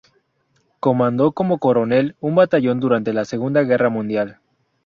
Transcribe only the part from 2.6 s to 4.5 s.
durante la Segunda Guerra Mundial.